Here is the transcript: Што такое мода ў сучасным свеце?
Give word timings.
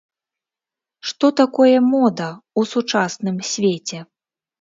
Што 1.09 1.29
такое 1.41 1.75
мода 1.93 2.29
ў 2.59 2.61
сучасным 2.73 3.37
свеце? 3.51 3.99